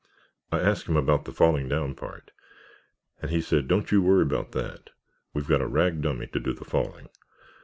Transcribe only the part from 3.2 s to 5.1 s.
and he said, 'Don't you worry about that.